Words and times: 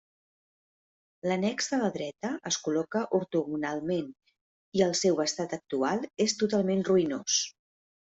L’annex 1.31 1.69
de 1.73 1.79
la 1.81 1.89
dreta, 1.97 2.31
es 2.51 2.57
col·loca 2.69 3.03
ortogonalment, 3.19 4.11
i 4.81 4.87
el 4.89 4.99
seu 5.05 5.25
estat 5.29 5.57
actual 5.63 6.07
és 6.29 6.39
totalment 6.45 6.87
ruïnós. 6.93 7.43